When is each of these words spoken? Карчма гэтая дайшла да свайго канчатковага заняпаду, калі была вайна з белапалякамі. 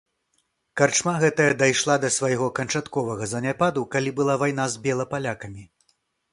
Карчма 0.79 1.13
гэтая 1.23 1.47
дайшла 1.59 1.97
да 2.07 2.11
свайго 2.17 2.49
канчатковага 2.61 3.29
заняпаду, 3.37 3.87
калі 3.95 4.17
была 4.21 4.41
вайна 4.47 4.69
з 4.77 4.85
белапалякамі. 4.87 5.63